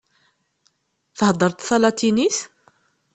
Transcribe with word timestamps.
Theddreḍ 1.17 1.59
talatinit? 1.67 2.37